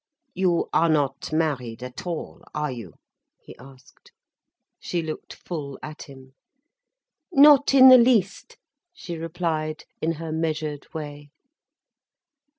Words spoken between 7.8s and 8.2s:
the